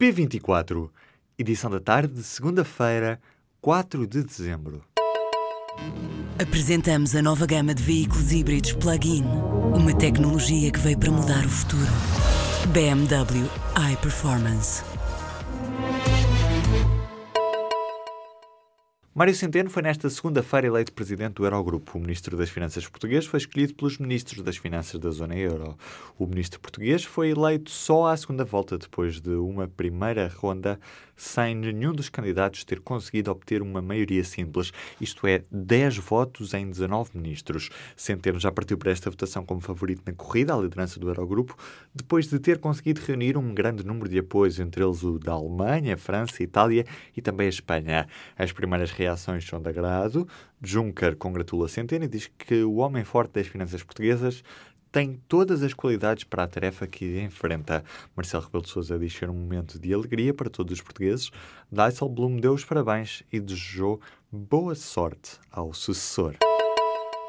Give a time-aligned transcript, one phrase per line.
[0.00, 0.88] P24,
[1.38, 3.20] edição da tarde de segunda-feira,
[3.60, 4.82] 4 de dezembro.
[6.40, 9.22] Apresentamos a nova gama de veículos híbridos plug-in.
[9.76, 11.92] Uma tecnologia que veio para mudar o futuro.
[12.72, 13.46] BMW
[13.92, 14.82] iPerformance.
[19.20, 21.98] Mário Centeno foi nesta segunda-feira eleito presidente do Eurogrupo.
[21.98, 25.76] O ministro das Finanças português foi escolhido pelos ministros das Finanças da zona euro.
[26.18, 30.80] O ministro português foi eleito só à segunda volta, depois de uma primeira ronda
[31.14, 36.70] sem nenhum dos candidatos ter conseguido obter uma maioria simples, isto é, 10 votos em
[36.70, 37.68] 19 ministros.
[37.94, 41.54] Centeno já partiu para esta votação como favorito na corrida à liderança do Eurogrupo,
[41.94, 45.94] depois de ter conseguido reunir um grande número de apoios, entre eles o da Alemanha,
[45.98, 48.08] França, Itália e também a Espanha.
[48.38, 50.26] As primeiras reações são de agrado.
[50.62, 54.42] Juncker congratula Centeno e diz que o homem forte das finanças portuguesas
[54.92, 57.84] tem todas as qualidades para a tarefa que enfrenta.
[58.16, 61.30] Marcelo Rebelo de Sousa diz ser um momento de alegria para todos os portugueses.
[61.70, 64.00] Dijsselbloem deu os parabéns e desejou
[64.32, 66.36] boa sorte ao sucessor.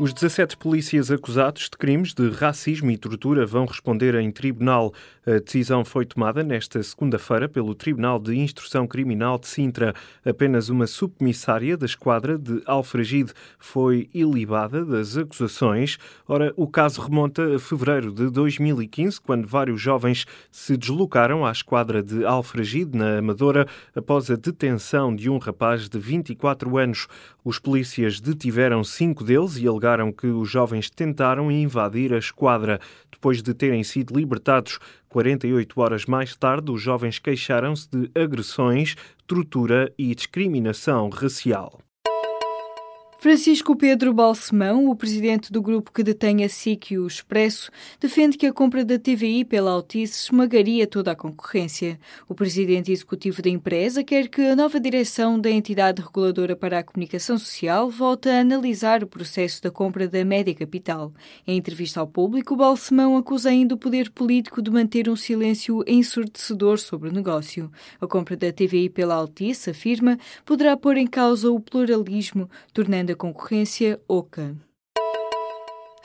[0.00, 4.94] Os 17 polícias acusados de crimes de racismo e tortura vão responder em tribunal.
[5.26, 9.92] A decisão foi tomada nesta segunda-feira pelo Tribunal de Instrução Criminal de Sintra.
[10.24, 15.98] Apenas uma submissária da esquadra de Alfragide foi ilibada das acusações.
[16.28, 22.04] Ora, o caso remonta a fevereiro de 2015, quando vários jovens se deslocaram à esquadra
[22.04, 27.08] de Alfragide, na Amadora, após a detenção de um rapaz de 24 anos.
[27.44, 32.78] Os polícias detiveram cinco deles e alegaram alegaram que os jovens tentaram invadir a esquadra.
[33.10, 38.94] Depois de terem sido libertados 48 horas mais tarde, os jovens queixaram-se de agressões,
[39.26, 41.80] tortura e discriminação racial.
[43.20, 48.38] Francisco Pedro Balsemão, o presidente do grupo que detém a SIC e o Expresso, defende
[48.38, 51.98] que a compra da TVI pela Altice esmagaria toda a concorrência.
[52.28, 56.82] O presidente executivo da empresa quer que a nova direção da entidade reguladora para a
[56.84, 61.12] comunicação social volte a analisar o processo da compra da Média Capital.
[61.44, 66.78] Em entrevista ao público, Balsemão acusa ainda o poder político de manter um silêncio ensurdecedor
[66.78, 67.68] sobre o negócio.
[68.00, 73.16] A compra da TVI pela Altice, afirma, poderá pôr em causa o pluralismo, tornando da
[73.16, 74.54] concorrência OCA.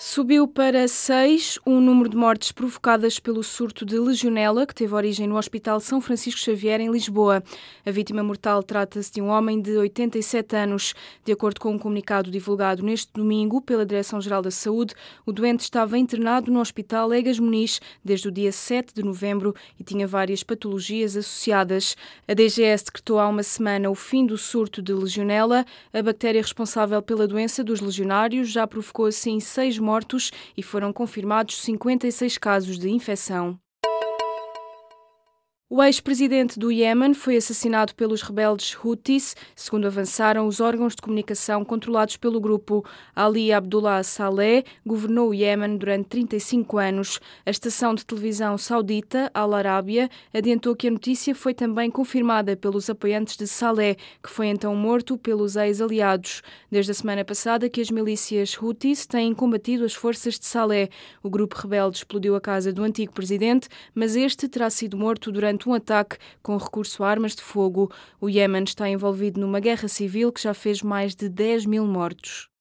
[0.05, 5.25] Subiu para seis o número de mortes provocadas pelo surto de legionela que teve origem
[5.27, 7.41] no Hospital São Francisco Xavier, em Lisboa.
[7.85, 10.93] A vítima mortal trata-se de um homem de 87 anos.
[11.23, 14.93] De acordo com um comunicado divulgado neste domingo pela Direção-Geral da Saúde,
[15.25, 19.85] o doente estava internado no Hospital Egas Muniz desde o dia 7 de novembro e
[19.85, 21.95] tinha várias patologias associadas.
[22.27, 25.65] A DGS decretou há uma semana o fim do surto de legionela.
[25.93, 30.91] A bactéria responsável pela doença dos legionários já provocou assim seis mortes mortos e foram
[30.91, 33.62] confirmados 56 casos de infecção.
[35.75, 41.65] O ex-presidente do Iêmen foi assassinado pelos rebeldes Houthis, segundo avançaram os órgãos de comunicação
[41.65, 42.85] controlados pelo grupo.
[43.15, 47.19] Ali Abdullah Saleh governou o Iêmen durante 35 anos.
[47.43, 52.87] A estação de televisão saudita, Al Arábia, adiantou que a notícia foi também confirmada pelos
[52.87, 56.43] apoiantes de Saleh, que foi então morto pelos ex-aliados.
[56.69, 60.91] Desde a semana passada que as milícias Houthis têm combatido as forças de Saleh.
[61.23, 65.62] O grupo rebelde explodiu a casa do antigo presidente, mas este terá sido morto durante
[65.63, 67.91] durante um ataque com recurso a armas de fogo.
[68.19, 72.52] O Iémen está envolvido numa guerra civil que já fez mais de 10 mil mortos.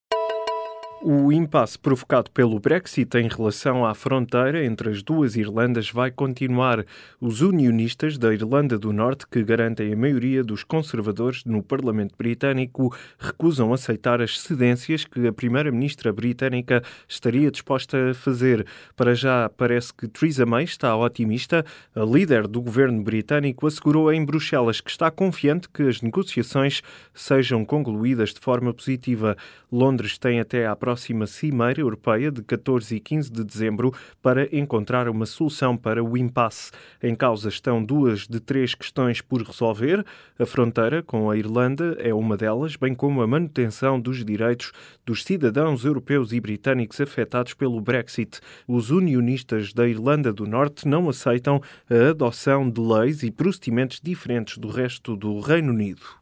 [1.05, 6.85] O impasse provocado pelo Brexit em relação à fronteira entre as duas Irlandas vai continuar.
[7.21, 12.95] Os unionistas da Irlanda do Norte, que garantem a maioria dos conservadores no Parlamento Britânico,
[13.19, 18.65] recusam aceitar as cedências que a Primeira-Ministra britânica estaria disposta a fazer.
[18.95, 21.67] Para já, parece que Theresa May está otimista.
[21.97, 26.81] A líder do governo britânico assegurou em Bruxelas que está confiante que as negociações
[27.13, 29.37] sejam concluídas de forma positiva.
[29.73, 34.47] Londres tem até à próxima próxima Cimeira Europeia de 14 e 15 de dezembro para
[34.55, 36.71] encontrar uma solução para o impasse.
[37.03, 40.05] Em causa estão duas de três questões por resolver.
[40.39, 44.71] A fronteira com a Irlanda é uma delas, bem como a manutenção dos direitos
[45.07, 48.41] dos cidadãos europeus e britânicos afetados pelo Brexit.
[48.69, 51.59] Os unionistas da Irlanda do Norte não aceitam
[51.89, 56.22] a adoção de leis e procedimentos diferentes do resto do Reino Unido.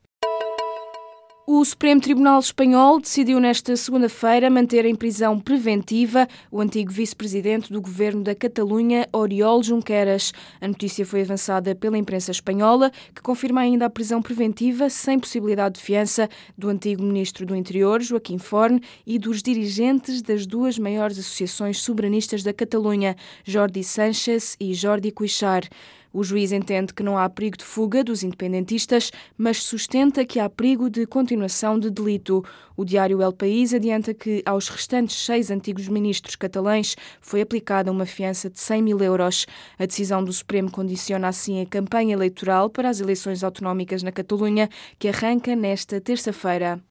[1.52, 7.81] O Supremo Tribunal Espanhol decidiu nesta segunda-feira manter em prisão preventiva o antigo vice-presidente do
[7.81, 10.32] governo da Catalunha, Oriol Junqueras.
[10.61, 15.75] A notícia foi avançada pela imprensa espanhola, que confirma ainda a prisão preventiva sem possibilidade
[15.75, 21.19] de fiança do antigo ministro do Interior, Joaquim Forn, e dos dirigentes das duas maiores
[21.19, 25.69] associações soberanistas da Catalunha, Jordi Sánchez e Jordi Cuixart.
[26.12, 30.51] O juiz entende que não há perigo de fuga dos independentistas, mas sustenta que há
[30.51, 32.45] perigo de continuação de delito.
[32.77, 38.07] O diário El País adianta que aos restantes seis antigos ministros catalães foi aplicada uma
[38.07, 39.47] fiança de 100 mil euros.
[39.79, 44.69] A decisão do Supremo condiciona assim a campanha eleitoral para as eleições autonómicas na Catalunha,
[44.99, 46.83] que arranca nesta terça-feira.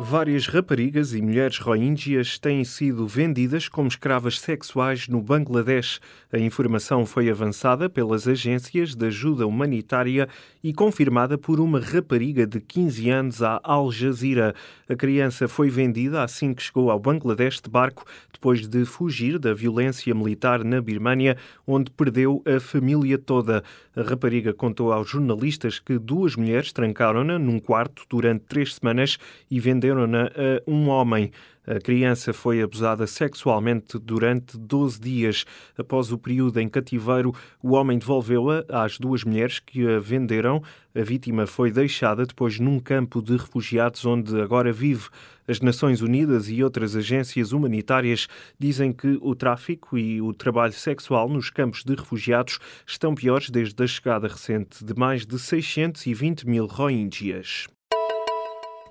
[0.00, 5.98] Várias raparigas e mulheres rohingyas têm sido vendidas como escravas sexuais no Bangladesh.
[6.32, 10.28] A informação foi avançada pelas agências de ajuda humanitária
[10.62, 14.54] e confirmada por uma rapariga de 15 anos à Al Jazeera.
[14.88, 19.52] A criança foi vendida assim que chegou ao Bangladesh de barco, depois de fugir da
[19.52, 21.36] violência militar na Birmânia,
[21.66, 23.64] onde perdeu a família toda.
[23.96, 29.18] A rapariga contou aos jornalistas que duas mulheres trancaram-na num quarto durante três semanas
[29.50, 31.30] e venderam venderam-na a um homem.
[31.66, 35.44] A criança foi abusada sexualmente durante 12 dias.
[35.76, 40.62] Após o período em cativeiro, o homem devolveu-a às duas mulheres que a venderam.
[40.94, 45.08] A vítima foi deixada depois num campo de refugiados onde agora vive.
[45.46, 51.28] As Nações Unidas e outras agências humanitárias dizem que o tráfico e o trabalho sexual
[51.28, 56.66] nos campos de refugiados estão piores desde a chegada recente de mais de 620 mil
[56.66, 57.66] rohingyas.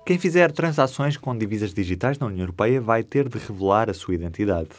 [0.08, 4.14] Quem fizer transações com divisas digitais na União Europeia vai ter de revelar a sua
[4.14, 4.70] identidade.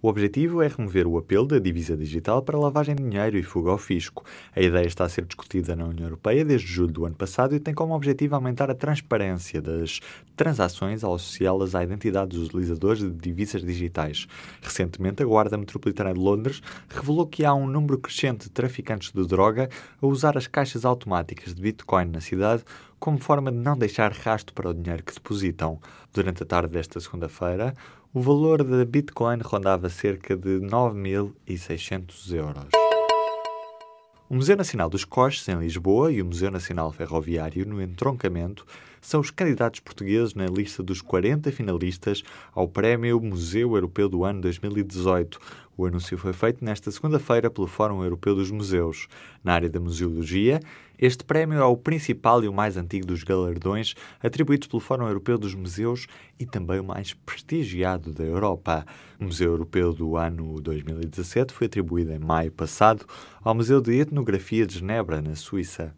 [0.00, 3.72] O objetivo é remover o apelo da divisa digital para lavagem de dinheiro e fuga
[3.72, 4.24] ao fisco.
[4.54, 7.58] A ideia está a ser discutida na União Europeia desde julho do ano passado e
[7.58, 9.98] tem como objetivo aumentar a transparência das
[10.36, 14.28] transações ao associá-las à identidade dos utilizadores de divisas digitais.
[14.62, 19.26] Recentemente, a Guarda Metropolitana de Londres revelou que há um número crescente de traficantes de
[19.26, 19.68] droga
[20.00, 22.62] a usar as caixas automáticas de Bitcoin na cidade
[22.98, 25.80] como forma de não deixar rasto para o dinheiro que depositam.
[26.12, 27.74] Durante a tarde desta segunda-feira,
[28.12, 32.68] o valor da Bitcoin rondava cerca de 9.600 euros.
[34.30, 38.66] O Museu Nacional dos Coches, em Lisboa, e o Museu Nacional Ferroviário, no Entroncamento,
[39.00, 42.22] são os candidatos portugueses na lista dos 40 finalistas
[42.54, 45.40] ao Prémio Museu Europeu do ano 2018.
[45.78, 49.06] O anúncio foi feito nesta segunda-feira pelo Fórum Europeu dos Museus.
[49.44, 50.58] Na área da museologia,
[50.98, 55.38] este prémio é o principal e o mais antigo dos galardões atribuídos pelo Fórum Europeu
[55.38, 58.84] dos Museus e também o mais prestigiado da Europa.
[59.20, 63.06] O Museu Europeu do ano 2017 foi atribuído em maio passado
[63.40, 65.94] ao Museu de Etnografia de Genebra, na Suíça.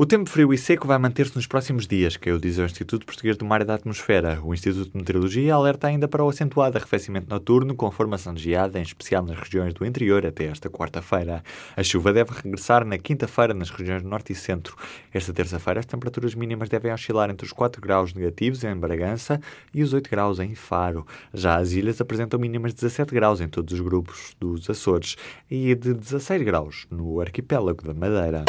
[0.00, 3.04] O tempo frio e seco vai manter-se nos próximos dias, que o diz o Instituto
[3.04, 4.40] Português do Mar e da Atmosfera.
[4.44, 8.78] O Instituto de Meteorologia alerta ainda para o acentuado arrefecimento noturno, com formação de geada,
[8.78, 11.42] em especial nas regiões do interior, até esta quarta-feira.
[11.76, 14.76] A chuva deve regressar na quinta-feira nas regiões norte e centro.
[15.12, 19.40] Esta terça-feira, as temperaturas mínimas devem oscilar entre os 4 graus negativos em Bragança
[19.74, 21.04] e os 8 graus em Faro.
[21.34, 25.16] Já as ilhas apresentam mínimas de 17 graus em todos os grupos dos Açores
[25.50, 28.44] e de 16 graus no arquipélago da Madeira.